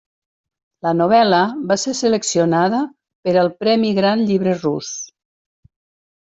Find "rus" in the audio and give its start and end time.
4.67-4.93